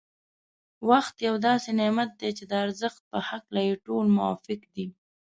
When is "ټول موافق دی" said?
3.85-4.87